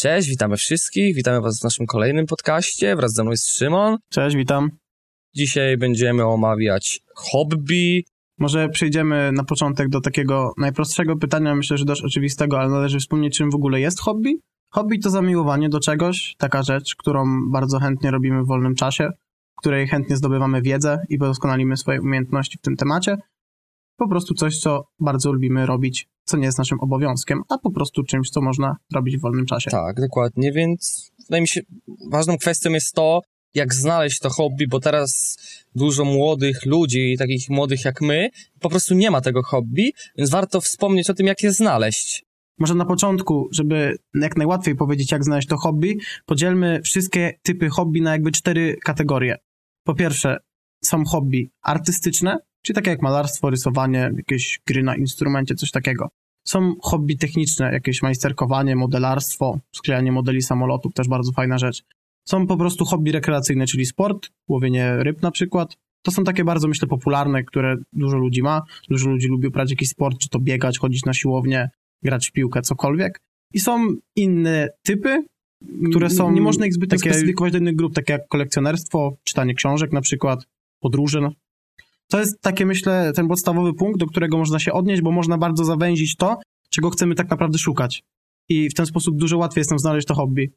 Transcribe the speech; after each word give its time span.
Cześć, 0.00 0.28
witamy 0.28 0.56
wszystkich, 0.56 1.14
witamy 1.14 1.40
was 1.40 1.60
w 1.60 1.64
naszym 1.64 1.86
kolejnym 1.86 2.26
podcaście, 2.26 2.96
wraz 2.96 3.12
ze 3.12 3.22
mną 3.22 3.30
jest 3.30 3.56
Szymon. 3.56 3.96
Cześć, 4.10 4.36
witam. 4.36 4.70
Dzisiaj 5.34 5.76
będziemy 5.76 6.24
omawiać 6.24 7.00
hobby. 7.14 8.04
Może 8.38 8.68
przejdziemy 8.68 9.32
na 9.32 9.44
początek 9.44 9.88
do 9.88 10.00
takiego 10.00 10.52
najprostszego 10.58 11.16
pytania, 11.16 11.54
myślę, 11.54 11.78
że 11.78 11.84
dość 11.84 12.02
oczywistego, 12.02 12.60
ale 12.60 12.68
należy 12.68 12.98
wspomnieć, 12.98 13.36
czym 13.36 13.50
w 13.50 13.54
ogóle 13.54 13.80
jest 13.80 14.00
hobby. 14.00 14.40
Hobby 14.72 14.98
to 14.98 15.10
zamiłowanie 15.10 15.68
do 15.68 15.80
czegoś, 15.80 16.34
taka 16.38 16.62
rzecz, 16.62 16.96
którą 16.96 17.50
bardzo 17.50 17.78
chętnie 17.78 18.10
robimy 18.10 18.42
w 18.42 18.46
wolnym 18.46 18.74
czasie, 18.74 19.10
w 19.58 19.60
której 19.60 19.88
chętnie 19.88 20.16
zdobywamy 20.16 20.62
wiedzę 20.62 20.98
i 21.08 21.18
doskonalimy 21.18 21.76
swoje 21.76 22.00
umiejętności 22.00 22.58
w 22.58 22.60
tym 22.60 22.76
temacie. 22.76 23.16
Po 23.98 24.08
prostu 24.08 24.34
coś, 24.34 24.58
co 24.58 24.84
bardzo 25.00 25.32
lubimy 25.32 25.66
robić, 25.66 26.08
co 26.24 26.36
nie 26.36 26.44
jest 26.44 26.58
naszym 26.58 26.80
obowiązkiem, 26.80 27.42
a 27.48 27.58
po 27.58 27.70
prostu 27.70 28.02
czymś, 28.02 28.30
co 28.30 28.40
można 28.40 28.76
robić 28.94 29.16
w 29.16 29.20
wolnym 29.20 29.46
czasie. 29.46 29.70
Tak, 29.70 30.00
dokładnie, 30.00 30.52
więc 30.52 31.10
wydaje 31.24 31.40
mi 31.40 31.48
się, 31.48 31.60
ważną 32.10 32.38
kwestią 32.38 32.70
jest 32.70 32.94
to, 32.94 33.20
jak 33.54 33.74
znaleźć 33.74 34.18
to 34.18 34.30
hobby, 34.30 34.68
bo 34.68 34.80
teraz 34.80 35.36
dużo 35.74 36.04
młodych 36.04 36.66
ludzi, 36.66 37.16
takich 37.18 37.50
młodych 37.50 37.84
jak 37.84 38.00
my, 38.00 38.28
po 38.60 38.68
prostu 38.70 38.94
nie 38.94 39.10
ma 39.10 39.20
tego 39.20 39.42
hobby, 39.42 39.92
więc 40.16 40.30
warto 40.30 40.60
wspomnieć 40.60 41.10
o 41.10 41.14
tym, 41.14 41.26
jak 41.26 41.42
je 41.42 41.52
znaleźć. 41.52 42.24
Może 42.58 42.74
na 42.74 42.84
początku, 42.84 43.48
żeby 43.52 43.96
jak 44.14 44.36
najłatwiej 44.36 44.76
powiedzieć, 44.76 45.12
jak 45.12 45.24
znaleźć 45.24 45.48
to 45.48 45.56
hobby, 45.56 45.98
podzielmy 46.26 46.80
wszystkie 46.84 47.38
typy 47.42 47.68
hobby 47.68 48.00
na 48.00 48.12
jakby 48.12 48.32
cztery 48.32 48.76
kategorie. 48.84 49.36
Po 49.84 49.94
pierwsze, 49.94 50.36
są 50.84 51.04
hobby 51.04 51.50
artystyczne, 51.62 52.38
czyli 52.62 52.74
takie 52.74 52.90
jak 52.90 53.02
malarstwo, 53.02 53.50
rysowanie, 53.50 54.10
jakieś 54.16 54.60
gry 54.66 54.82
na 54.82 54.96
instrumencie, 54.96 55.54
coś 55.54 55.70
takiego. 55.70 56.08
Są 56.46 56.74
hobby 56.82 57.18
techniczne, 57.18 57.72
jakieś 57.72 58.02
majsterkowanie, 58.02 58.76
modelarstwo, 58.76 59.58
sklejanie 59.76 60.12
modeli 60.12 60.42
samolotów, 60.42 60.94
też 60.94 61.08
bardzo 61.08 61.32
fajna 61.32 61.58
rzecz. 61.58 61.82
Są 62.28 62.46
po 62.46 62.56
prostu 62.56 62.84
hobby 62.84 63.12
rekreacyjne, 63.12 63.66
czyli 63.66 63.86
sport, 63.86 64.28
łowienie 64.48 64.96
ryb 64.96 65.22
na 65.22 65.30
przykład. 65.30 65.76
To 66.02 66.10
są 66.10 66.24
takie 66.24 66.44
bardzo, 66.44 66.68
myślę, 66.68 66.88
popularne, 66.88 67.44
które 67.44 67.76
dużo 67.92 68.16
ludzi 68.16 68.42
ma. 68.42 68.62
Dużo 68.88 69.10
ludzi 69.10 69.28
lubi 69.28 69.48
uprawiać 69.48 69.70
jakiś 69.70 69.88
sport, 69.88 70.18
czy 70.18 70.28
to 70.28 70.38
biegać, 70.38 70.78
chodzić 70.78 71.04
na 71.04 71.14
siłownię, 71.14 71.70
grać 72.02 72.28
w 72.28 72.32
piłkę, 72.32 72.62
cokolwiek. 72.62 73.20
I 73.54 73.60
są 73.60 73.88
inne 74.16 74.68
typy, 74.82 75.24
które 75.90 76.10
są... 76.10 76.32
Nie 76.32 76.40
można 76.40 76.66
ich 76.66 76.74
zbyt 76.74 76.90
takie... 76.90 77.10
specyfikować 77.10 77.52
do 77.52 77.58
innych 77.58 77.76
grup, 77.76 77.94
takie 77.94 78.12
jak 78.12 78.28
kolekcjonerstwo, 78.28 79.16
czytanie 79.24 79.54
książek 79.54 79.92
na 79.92 80.00
przykład, 80.00 80.46
podróże. 80.80 81.30
To 82.10 82.20
jest 82.20 82.40
takie, 82.40 82.66
myślę, 82.66 83.12
ten 83.14 83.28
podstawowy 83.28 83.74
punkt, 83.74 84.00
do 84.00 84.06
którego 84.06 84.38
można 84.38 84.58
się 84.58 84.72
odnieść, 84.72 85.02
bo 85.02 85.10
można 85.10 85.38
bardzo 85.38 85.64
zawęzić 85.64 86.16
to, 86.16 86.36
czego 86.70 86.90
chcemy 86.90 87.14
tak 87.14 87.30
naprawdę 87.30 87.58
szukać. 87.58 88.02
I 88.48 88.70
w 88.70 88.74
ten 88.74 88.86
sposób 88.86 89.16
dużo 89.16 89.38
łatwiej 89.38 89.60
jest 89.60 89.70
nam 89.70 89.78
znaleźć 89.78 90.06
to 90.06 90.14
hobby. 90.14 90.52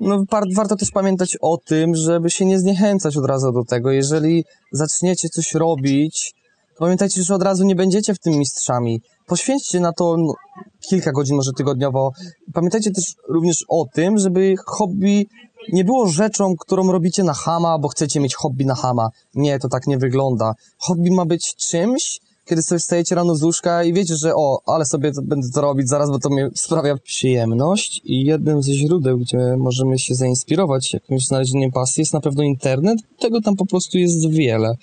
No, 0.00 0.24
warto 0.56 0.76
też 0.76 0.90
pamiętać 0.90 1.36
o 1.40 1.56
tym, 1.56 1.94
żeby 1.94 2.30
się 2.30 2.44
nie 2.44 2.58
zniechęcać 2.58 3.16
od 3.16 3.26
razu 3.26 3.52
do 3.52 3.64
tego. 3.64 3.90
Jeżeli 3.90 4.44
zaczniecie 4.72 5.28
coś 5.28 5.54
robić, 5.54 6.32
to 6.74 6.78
pamiętajcie, 6.78 7.22
że 7.22 7.34
od 7.34 7.42
razu 7.42 7.64
nie 7.64 7.76
będziecie 7.76 8.14
w 8.14 8.18
tym 8.18 8.32
mistrzami. 8.34 9.00
Poświęćcie 9.26 9.80
na 9.80 9.92
to 9.92 10.16
no, 10.18 10.34
kilka 10.88 11.12
godzin, 11.12 11.36
może 11.36 11.50
tygodniowo. 11.56 12.10
Pamiętajcie 12.52 12.90
też 12.90 13.04
również 13.28 13.56
o 13.68 13.84
tym, 13.94 14.18
żeby 14.18 14.54
hobby 14.66 15.26
nie 15.72 15.84
było 15.84 16.06
rzeczą, 16.06 16.54
którą 16.60 16.92
robicie 16.92 17.24
na 17.24 17.34
hama, 17.34 17.78
bo 17.78 17.88
chcecie 17.88 18.20
mieć 18.20 18.34
hobby 18.34 18.66
na 18.66 18.74
hama. 18.74 19.08
Nie, 19.34 19.58
to 19.58 19.68
tak 19.68 19.86
nie 19.86 19.98
wygląda. 19.98 20.54
Hobby 20.78 21.10
ma 21.10 21.24
być 21.24 21.54
czymś, 21.56 22.20
kiedy 22.44 22.62
sobie 22.62 22.78
wstajecie 22.78 23.14
rano 23.14 23.34
z 23.34 23.42
łóżka 23.42 23.84
i 23.84 23.92
wiecie, 23.92 24.16
że 24.16 24.34
o, 24.34 24.62
ale 24.66 24.84
sobie 24.84 25.12
to, 25.12 25.22
będę 25.22 25.48
to 25.54 25.60
robić 25.60 25.88
zaraz, 25.88 26.10
bo 26.10 26.18
to 26.18 26.30
mi 26.30 26.42
sprawia 26.54 26.96
przyjemność 26.96 28.00
i 28.04 28.24
jednym 28.24 28.62
ze 28.62 28.72
źródeł, 28.72 29.18
gdzie 29.18 29.38
możemy 29.58 29.98
się 29.98 30.14
zainspirować 30.14 30.92
jakimś 30.92 31.26
znalezieniem 31.26 31.70
pasji 31.70 32.00
jest 32.00 32.12
na 32.12 32.20
pewno 32.20 32.42
internet. 32.42 32.98
Tego 33.18 33.40
tam 33.40 33.56
po 33.56 33.66
prostu 33.66 33.98
jest 33.98 34.30
wiele. 34.30 34.74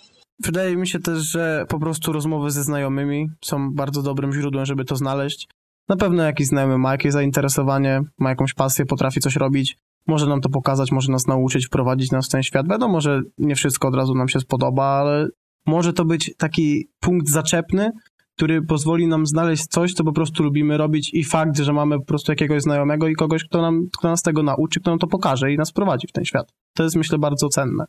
Wydaje 0.44 0.78
mi 0.78 0.88
się 0.88 1.00
też, 1.00 1.20
że 1.20 1.66
po 1.70 1.80
prostu 1.80 2.12
rozmowy 2.12 2.52
ze 2.52 2.64
znajomymi 2.64 3.28
są 3.46 3.74
bardzo 3.74 4.02
dobrym 4.02 4.34
źródłem, 4.34 4.66
żeby 4.66 4.86
to 4.86 4.96
znaleźć. 4.96 5.48
Na 5.90 5.96
pewno 5.96 6.24
jakiś 6.24 6.48
znajomy 6.48 6.78
ma 6.78 6.92
jakieś 6.92 7.12
zainteresowanie, 7.12 8.02
ma 8.20 8.30
jakąś 8.30 8.54
pasję, 8.54 8.86
potrafi 8.86 9.20
coś 9.20 9.36
robić. 9.36 9.78
Może 10.10 10.26
nam 10.26 10.42
to 10.42 10.50
pokazać, 10.50 10.92
może 10.92 11.12
nas 11.12 11.28
nauczyć, 11.28 11.68
wprowadzić 11.68 12.12
nas 12.12 12.26
w 12.26 12.30
ten 12.30 12.44
świat. 12.44 12.68
Wiadomo, 12.70 13.02
że 13.02 13.22
nie 13.38 13.56
wszystko 13.56 13.88
od 13.88 13.96
razu 13.96 14.16
nam 14.16 14.30
się 14.30 14.40
spodoba, 14.40 14.84
ale 14.84 15.28
może 15.66 15.94
to 15.94 16.06
być 16.06 16.34
taki 16.38 16.88
punkt 17.00 17.30
zaczepny, 17.30 17.92
który 18.36 18.62
pozwoli 18.62 19.08
nam 19.08 19.26
znaleźć 19.26 19.68
coś, 19.68 19.94
co 19.94 20.04
po 20.04 20.12
prostu 20.12 20.44
lubimy 20.44 20.78
robić 20.78 21.14
i 21.14 21.24
fakt, 21.24 21.58
że 21.58 21.74
mamy 21.74 22.00
po 22.00 22.06
prostu 22.06 22.32
jakiegoś 22.32 22.62
znajomego 22.62 23.08
i 23.08 23.14
kogoś, 23.14 23.44
kto, 23.44 23.62
nam, 23.62 23.82
kto 23.98 24.10
nas 24.10 24.22
tego 24.22 24.44
nauczy, 24.44 24.80
kto 24.80 24.92
nam 24.92 25.00
to 25.00 25.08
pokaże 25.08 25.54
i 25.54 25.58
nas 25.58 25.72
prowadzi 25.72 26.08
w 26.08 26.12
ten 26.12 26.26
świat. 26.26 26.54
To 26.76 26.84
jest, 26.84 26.96
myślę, 26.96 27.18
bardzo 27.18 27.50
cenne. 27.50 27.86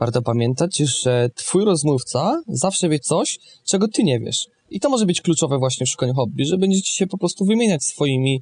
Warto 0.00 0.22
pamiętać, 0.22 0.82
że 1.02 1.28
twój 1.34 1.64
rozmówca 1.64 2.42
zawsze 2.48 2.88
wie 2.88 2.98
coś, 2.98 3.38
czego 3.68 3.88
ty 3.88 4.02
nie 4.02 4.20
wiesz. 4.20 4.46
I 4.70 4.80
to 4.80 4.88
może 4.88 5.06
być 5.06 5.20
kluczowe 5.20 5.58
właśnie 5.58 5.86
w 5.86 5.88
szukaniu 5.88 6.14
hobby, 6.14 6.44
że 6.44 6.58
będziecie 6.58 6.92
się 6.92 7.06
po 7.06 7.18
prostu 7.18 7.44
wymieniać 7.44 7.84
swoimi 7.84 8.40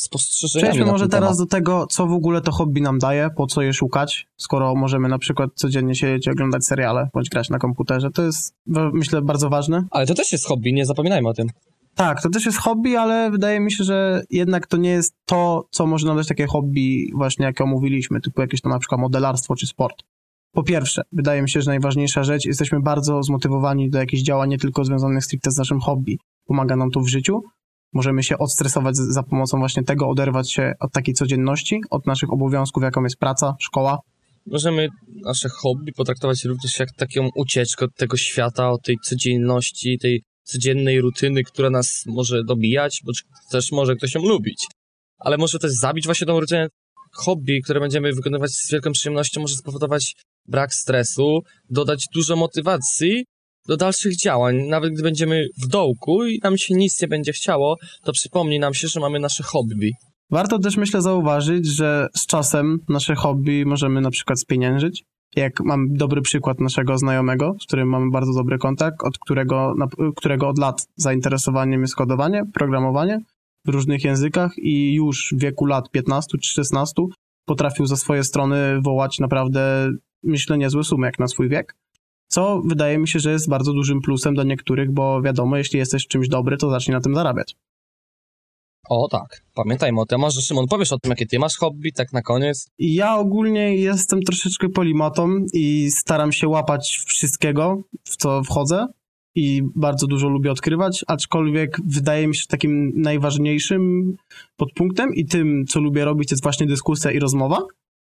spostrzeżeniami. 0.00 0.70
Przejdźmy 0.70 0.92
może 0.92 1.08
teraz 1.08 1.38
do 1.38 1.46
tego, 1.46 1.86
co 1.86 2.06
w 2.06 2.12
ogóle 2.12 2.40
to 2.40 2.52
hobby 2.52 2.80
nam 2.80 2.98
daje, 2.98 3.30
po 3.36 3.46
co 3.46 3.62
je 3.62 3.72
szukać, 3.72 4.26
skoro 4.36 4.74
możemy 4.74 5.08
na 5.08 5.18
przykład 5.18 5.50
codziennie 5.54 5.94
siedzieć 5.94 6.26
i 6.26 6.30
oglądać 6.30 6.66
seriale, 6.66 7.08
bądź 7.14 7.28
grać 7.28 7.50
na 7.50 7.58
komputerze. 7.58 8.10
To 8.10 8.22
jest, 8.22 8.54
myślę, 8.92 9.22
bardzo 9.22 9.50
ważne. 9.50 9.84
Ale 9.90 10.06
to 10.06 10.14
też 10.14 10.32
jest 10.32 10.46
hobby, 10.46 10.72
nie 10.72 10.86
zapominajmy 10.86 11.28
o 11.28 11.34
tym. 11.34 11.48
Tak, 11.94 12.22
to 12.22 12.30
też 12.30 12.46
jest 12.46 12.58
hobby, 12.58 12.96
ale 12.96 13.30
wydaje 13.30 13.60
mi 13.60 13.72
się, 13.72 13.84
że 13.84 14.22
jednak 14.30 14.66
to 14.66 14.76
nie 14.76 14.90
jest 14.90 15.14
to, 15.24 15.64
co 15.70 15.86
może 15.86 16.06
nam 16.06 16.16
dać 16.16 16.28
takie 16.28 16.46
hobby 16.46 17.10
właśnie, 17.14 17.46
jakie 17.46 17.64
omówiliśmy, 17.64 18.20
typu 18.20 18.40
jakieś 18.40 18.60
tam 18.60 18.72
na 18.72 18.78
przykład 18.78 19.00
modelarstwo 19.00 19.56
czy 19.56 19.66
sport. 19.66 20.02
Po 20.52 20.62
pierwsze, 20.62 21.02
wydaje 21.12 21.42
mi 21.42 21.50
się, 21.50 21.62
że 21.62 21.70
najważniejsza 21.70 22.22
rzecz, 22.22 22.44
jesteśmy 22.44 22.80
bardzo 22.80 23.22
zmotywowani 23.22 23.90
do 23.90 23.98
jakichś 23.98 24.22
działań 24.22 24.50
nie 24.50 24.58
tylko 24.58 24.84
związanych 24.84 25.24
stricte 25.24 25.50
z 25.50 25.56
naszym 25.56 25.80
hobby. 25.80 26.18
Pomaga 26.46 26.76
nam 26.76 26.90
to 26.90 27.00
w 27.00 27.08
życiu, 27.08 27.42
Możemy 27.92 28.22
się 28.22 28.38
odstresować 28.38 28.96
za 28.96 29.22
pomocą 29.22 29.58
właśnie 29.58 29.82
tego, 29.82 30.08
oderwać 30.08 30.52
się 30.52 30.72
od 30.80 30.92
takiej 30.92 31.14
codzienności, 31.14 31.80
od 31.90 32.06
naszych 32.06 32.32
obowiązków, 32.32 32.82
jaką 32.82 33.02
jest 33.02 33.16
praca, 33.16 33.54
szkoła. 33.60 33.98
Możemy 34.46 34.88
nasze 35.24 35.48
hobby 35.48 35.92
potraktować 35.92 36.44
również 36.44 36.78
jak 36.78 36.88
taką 36.92 37.28
ucieczkę 37.36 37.84
od 37.84 37.94
tego 37.94 38.16
świata, 38.16 38.70
od 38.70 38.82
tej 38.82 38.96
codzienności, 39.04 39.98
tej 39.98 40.22
codziennej 40.42 41.00
rutyny, 41.00 41.42
która 41.44 41.70
nas 41.70 42.04
może 42.06 42.44
dobijać, 42.44 43.00
bo 43.04 43.12
też 43.50 43.72
może 43.72 43.96
ktoś 43.96 44.14
ją 44.14 44.22
lubić. 44.22 44.66
Ale 45.18 45.36
może 45.36 45.58
też 45.58 45.72
zabić 45.72 46.04
właśnie 46.04 46.26
tą 46.26 46.40
rutynę. 46.40 46.68
Hobby, 47.12 47.62
które 47.62 47.80
będziemy 47.80 48.12
wykonywać 48.12 48.50
z 48.50 48.72
wielką 48.72 48.92
przyjemnością, 48.92 49.40
może 49.40 49.54
spowodować 49.54 50.14
brak 50.46 50.74
stresu, 50.74 51.40
dodać 51.70 52.06
dużo 52.14 52.36
motywacji 52.36 53.24
do 53.68 53.76
dalszych 53.76 54.16
działań. 54.16 54.56
Nawet 54.56 54.92
gdy 54.92 55.02
będziemy 55.02 55.48
w 55.62 55.66
dołku 55.66 56.26
i 56.26 56.40
nam 56.42 56.58
się 56.58 56.74
nic 56.74 57.02
nie 57.02 57.08
będzie 57.08 57.32
chciało, 57.32 57.76
to 58.04 58.12
przypomni 58.12 58.58
nam 58.58 58.74
się, 58.74 58.88
że 58.88 59.00
mamy 59.00 59.20
nasze 59.20 59.42
hobby. 59.42 59.92
Warto 60.30 60.58
też 60.58 60.76
myślę 60.76 61.02
zauważyć, 61.02 61.66
że 61.66 62.06
z 62.16 62.26
czasem 62.26 62.78
nasze 62.88 63.14
hobby 63.14 63.66
możemy 63.66 64.00
na 64.00 64.10
przykład 64.10 64.40
spieniężyć. 64.40 65.04
Jak 65.36 65.60
mam 65.60 65.86
dobry 65.90 66.20
przykład 66.20 66.60
naszego 66.60 66.98
znajomego, 66.98 67.54
z 67.62 67.66
którym 67.66 67.88
mamy 67.88 68.10
bardzo 68.10 68.32
dobry 68.34 68.58
kontakt, 68.58 68.96
od 69.04 69.18
którego, 69.18 69.74
którego 70.16 70.48
od 70.48 70.58
lat 70.58 70.86
zainteresowaniem 70.96 71.80
jest 71.80 71.94
kodowanie, 71.94 72.42
programowanie 72.54 73.18
w 73.66 73.68
różnych 73.68 74.04
językach 74.04 74.52
i 74.58 74.94
już 74.94 75.34
w 75.36 75.40
wieku 75.40 75.66
lat 75.66 75.90
15 75.90 76.38
czy 76.38 76.50
16 76.50 77.02
potrafił 77.44 77.86
ze 77.86 77.96
swojej 77.96 78.24
strony 78.24 78.80
wołać 78.80 79.18
naprawdę, 79.18 79.90
myślę, 80.22 80.58
niezłe 80.58 80.84
sumy 80.84 81.06
jak 81.06 81.18
na 81.18 81.28
swój 81.28 81.48
wiek 81.48 81.74
co 82.30 82.62
wydaje 82.64 82.98
mi 82.98 83.08
się, 83.08 83.18
że 83.18 83.32
jest 83.32 83.48
bardzo 83.48 83.72
dużym 83.72 84.00
plusem 84.00 84.34
dla 84.34 84.44
niektórych, 84.44 84.90
bo 84.90 85.22
wiadomo, 85.22 85.56
jeśli 85.56 85.78
jesteś 85.78 86.06
czymś 86.06 86.28
dobry, 86.28 86.56
to 86.56 86.70
zacznij 86.70 86.94
na 86.94 87.00
tym 87.00 87.14
zarabiać. 87.14 87.56
O 88.88 89.08
tak, 89.08 89.42
pamiętajmy 89.54 90.00
o 90.00 90.06
tym. 90.06 90.20
Może 90.20 90.40
Szymon, 90.40 90.66
powiesz 90.68 90.92
o 90.92 90.98
tym, 90.98 91.10
jakie 91.10 91.26
ty 91.26 91.38
masz 91.38 91.56
hobby, 91.56 91.92
tak 91.92 92.12
na 92.12 92.22
koniec? 92.22 92.68
Ja 92.78 93.16
ogólnie 93.16 93.76
jestem 93.76 94.22
troszeczkę 94.22 94.68
polimatą 94.68 95.44
i 95.52 95.90
staram 95.90 96.32
się 96.32 96.48
łapać 96.48 97.00
wszystkiego, 97.06 97.82
w 98.04 98.16
co 98.16 98.42
wchodzę 98.42 98.86
i 99.34 99.62
bardzo 99.74 100.06
dużo 100.06 100.28
lubię 100.28 100.50
odkrywać, 100.50 101.04
aczkolwiek 101.06 101.76
wydaje 101.86 102.28
mi 102.28 102.36
się, 102.36 102.46
takim 102.48 102.92
najważniejszym 102.96 104.12
podpunktem 104.56 105.14
i 105.14 105.24
tym, 105.24 105.64
co 105.68 105.80
lubię 105.80 106.04
robić, 106.04 106.30
jest 106.30 106.42
właśnie 106.42 106.66
dyskusja 106.66 107.10
i 107.10 107.18
rozmowa, 107.18 107.58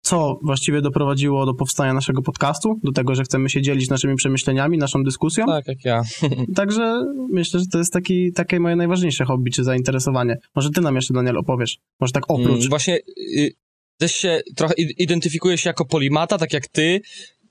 co 0.07 0.39
właściwie 0.44 0.81
doprowadziło 0.81 1.45
do 1.45 1.54
powstania 1.54 1.94
naszego 1.94 2.21
podcastu, 2.21 2.80
do 2.83 2.92
tego, 2.92 3.15
że 3.15 3.24
chcemy 3.24 3.50
się 3.50 3.62
dzielić 3.62 3.89
naszymi 3.89 4.15
przemyśleniami, 4.15 4.77
naszą 4.77 5.04
dyskusją. 5.04 5.45
Tak, 5.45 5.68
jak 5.68 5.86
ja. 5.86 6.01
Także 6.56 7.01
myślę, 7.30 7.59
że 7.59 7.65
to 7.71 7.77
jest 7.77 7.94
taki, 7.94 8.33
takie 8.33 8.59
moje 8.59 8.75
najważniejsze 8.75 9.25
hobby 9.25 9.51
czy 9.51 9.63
zainteresowanie. 9.63 10.38
Może 10.56 10.69
ty 10.69 10.81
nam 10.81 10.95
jeszcze, 10.95 11.13
Daniel, 11.13 11.38
opowiesz. 11.38 11.77
Może 12.00 12.13
tak 12.13 12.24
oprócz. 12.27 12.57
Mm, 12.57 12.69
właśnie 12.69 13.00
y, 13.38 13.51
też 13.98 14.15
się 14.15 14.42
trochę 14.56 14.74
identyfikuję 14.77 15.57
się 15.57 15.69
jako 15.69 15.86
polimata, 15.86 16.38
tak 16.38 16.54
jak 16.54 16.68
ty. 16.68 17.01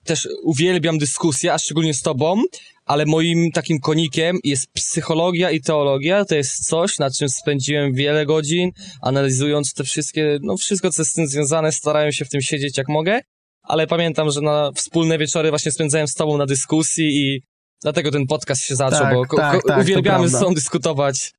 Też 0.07 0.29
uwielbiam 0.43 0.99
dyskusję, 0.99 1.53
a 1.53 1.59
szczególnie 1.59 1.95
z 1.95 2.03
tobą, 2.03 2.43
ale 2.85 3.05
moim 3.07 3.51
takim 3.53 3.81
konikiem 3.81 4.39
jest 4.45 4.67
psychologia 4.73 5.51
i 5.51 5.61
teologia. 5.61 6.25
To 6.25 6.35
jest 6.35 6.67
coś, 6.67 6.99
nad 6.99 7.17
czym 7.17 7.29
spędziłem 7.29 7.93
wiele 7.93 8.27
godzin, 8.27 8.71
analizując 9.03 9.75
te 9.75 9.85
wszystkie, 9.85 10.39
no 10.43 10.57
wszystko, 10.57 10.91
co 10.91 11.03
jest 11.03 11.13
z 11.13 11.15
tym 11.15 11.27
związane, 11.27 11.73
starałem 11.73 12.13
się 12.13 12.25
w 12.25 12.29
tym 12.29 12.41
siedzieć 12.41 12.79
jak 12.79 12.89
mogę, 12.89 13.21
ale 13.63 13.87
pamiętam, 13.87 14.31
że 14.31 14.41
na 14.41 14.71
wspólne 14.75 15.19
wieczory 15.19 15.51
właśnie 15.51 15.73
spędzałem 15.73 16.09
z 16.09 16.15
tobą 16.15 16.39
na 16.39 16.47
dyskusji 16.47 17.07
i 17.07 17.43
dlatego 17.83 18.11
ten 18.11 18.27
podcast 18.27 18.65
się 18.65 18.77
zaczął, 18.77 19.01
Tak, 19.01 19.15
bo 19.15 19.37
tak, 19.37 19.61
tak, 19.69 19.81
uwielbiamy 19.81 20.29
z 20.29 20.33
sobą 20.33 20.55
dyskutować. 20.55 21.33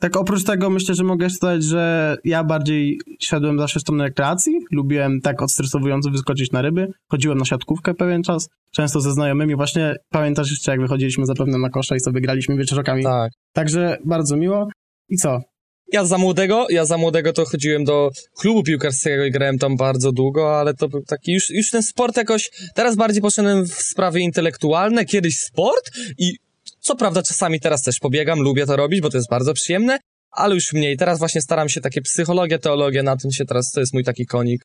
Tak 0.00 0.16
oprócz 0.16 0.44
tego 0.44 0.70
myślę, 0.70 0.94
że 0.94 1.04
mogę 1.04 1.28
dodać, 1.40 1.64
że 1.64 2.16
ja 2.24 2.44
bardziej 2.44 2.98
szedłem 3.20 3.58
zawsze 3.58 3.78
w 3.80 3.82
stronę 3.82 4.04
rekreacji. 4.04 4.52
Lubiłem 4.70 5.20
tak 5.20 5.42
odstresowująco 5.42 6.10
wyskoczyć 6.10 6.52
na 6.52 6.62
ryby. 6.62 6.86
Chodziłem 7.10 7.38
na 7.38 7.44
siatkówkę 7.44 7.94
pewien 7.94 8.22
czas. 8.22 8.48
Często 8.72 9.00
ze 9.00 9.12
znajomymi. 9.12 9.56
Właśnie 9.56 9.96
pamiętasz 10.10 10.50
jeszcze, 10.50 10.70
jak 10.70 10.80
wychodziliśmy 10.80 11.26
zapewne 11.26 11.58
na 11.58 11.70
kosze 11.70 11.96
i 11.96 12.00
sobie 12.00 12.20
graliśmy 12.20 12.56
wieczorkami. 12.56 13.04
Tak. 13.04 13.32
Także 13.52 13.98
bardzo 14.04 14.36
miło. 14.36 14.68
I 15.08 15.16
co? 15.16 15.40
Ja 15.92 16.04
za 16.04 16.18
młodego, 16.18 16.66
ja 16.70 16.84
za 16.84 16.98
młodego 16.98 17.32
to 17.32 17.44
chodziłem 17.44 17.84
do 17.84 18.10
klubu 18.40 18.62
piłkarskiego 18.62 19.24
i 19.24 19.30
grałem 19.30 19.58
tam 19.58 19.76
bardzo 19.76 20.12
długo, 20.12 20.58
ale 20.58 20.74
to 20.74 20.88
był 20.88 21.02
taki 21.02 21.32
już, 21.32 21.50
już 21.50 21.70
ten 21.70 21.82
sport 21.82 22.16
jakoś, 22.16 22.50
teraz 22.74 22.96
bardziej 22.96 23.22
poszedłem 23.22 23.66
w 23.66 23.74
sprawy 23.74 24.20
intelektualne, 24.20 25.04
kiedyś 25.04 25.38
sport 25.38 25.90
i 26.18 26.32
co 26.84 26.96
prawda 26.96 27.22
czasami 27.22 27.60
teraz 27.60 27.82
też 27.82 27.98
pobiegam, 27.98 28.40
lubię 28.40 28.66
to 28.66 28.76
robić, 28.76 29.00
bo 29.00 29.10
to 29.10 29.16
jest 29.16 29.30
bardzo 29.30 29.54
przyjemne, 29.54 29.98
ale 30.30 30.54
już 30.54 30.72
mniej. 30.72 30.96
Teraz 30.96 31.18
właśnie 31.18 31.40
staram 31.40 31.68
się 31.68 31.80
takie 31.80 32.00
psychologia, 32.02 32.58
teologia, 32.58 33.02
na 33.02 33.16
tym 33.16 33.30
się 33.30 33.44
teraz, 33.44 33.70
to 33.72 33.80
jest 33.80 33.94
mój 33.94 34.04
taki 34.04 34.26
konik. 34.26 34.64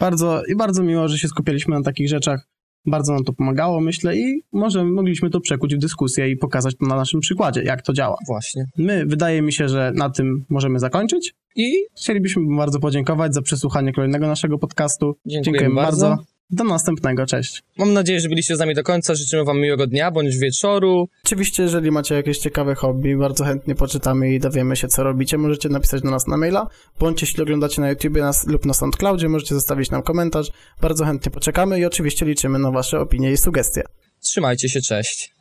Bardzo 0.00 0.42
i 0.44 0.56
bardzo 0.56 0.82
miło, 0.82 1.08
że 1.08 1.18
się 1.18 1.28
skupialiśmy 1.28 1.76
na 1.76 1.82
takich 1.82 2.08
rzeczach. 2.08 2.48
Bardzo 2.86 3.12
nam 3.12 3.24
to 3.24 3.32
pomagało, 3.32 3.80
myślę, 3.80 4.16
i 4.16 4.42
może 4.52 4.84
mogliśmy 4.84 5.30
to 5.30 5.40
przekuć 5.40 5.74
w 5.74 5.78
dyskusję 5.78 6.30
i 6.30 6.36
pokazać 6.36 6.74
to 6.80 6.86
na 6.86 6.96
naszym 6.96 7.20
przykładzie, 7.20 7.62
jak 7.62 7.82
to 7.82 7.92
działa. 7.92 8.16
Właśnie. 8.26 8.64
My, 8.78 9.06
wydaje 9.06 9.42
mi 9.42 9.52
się, 9.52 9.68
że 9.68 9.92
na 9.94 10.10
tym 10.10 10.44
możemy 10.48 10.78
zakończyć. 10.78 11.34
I 11.56 11.72
Chcielibyśmy 11.96 12.42
bardzo 12.56 12.80
podziękować 12.80 13.34
za 13.34 13.42
przesłuchanie 13.42 13.92
kolejnego 13.92 14.26
naszego 14.26 14.58
podcastu. 14.58 15.14
Dziękujemy 15.26 15.74
bardzo. 15.74 16.16
Do 16.50 16.64
następnego, 16.64 17.26
cześć. 17.26 17.62
mam 17.78 17.92
nadzieję, 17.92 18.20
że 18.20 18.28
byliście 18.28 18.56
z 18.56 18.58
nami 18.58 18.74
do 18.74 18.82
końca. 18.82 19.14
Życzymy 19.14 19.44
wam 19.44 19.60
miłego 19.60 19.86
dnia 19.86 20.10
bądź 20.10 20.38
wieczoru. 20.38 21.08
Oczywiście, 21.24 21.62
jeżeli 21.62 21.90
macie 21.90 22.14
jakieś 22.14 22.38
ciekawe 22.38 22.74
hobby, 22.74 23.16
bardzo 23.16 23.44
chętnie 23.44 23.74
poczytamy 23.74 24.34
i 24.34 24.40
dowiemy 24.40 24.76
się, 24.76 24.88
co 24.88 25.02
robicie. 25.02 25.38
Możecie 25.38 25.68
napisać 25.68 26.02
do 26.02 26.10
nas 26.10 26.26
na 26.26 26.36
maila, 26.36 26.66
bądź 27.00 27.22
jeśli 27.22 27.42
oglądacie 27.42 27.80
na 27.80 27.90
YouTubie 27.90 28.22
nas 28.22 28.46
lub 28.46 28.66
na 28.66 28.74
SoundCloudzie, 28.74 29.28
możecie 29.28 29.54
zostawić 29.54 29.90
nam 29.90 30.02
komentarz. 30.02 30.50
Bardzo 30.80 31.04
chętnie 31.04 31.32
poczekamy 31.32 31.80
i 31.80 31.84
oczywiście 31.84 32.26
liczymy 32.26 32.58
na 32.58 32.70
wasze 32.70 33.00
opinie 33.00 33.32
i 33.32 33.36
sugestie. 33.36 33.82
Trzymajcie 34.20 34.68
się, 34.68 34.80
cześć. 34.80 35.37